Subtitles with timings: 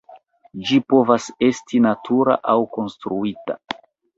[0.69, 3.63] Ĝi povas esti natura aŭ konstruita.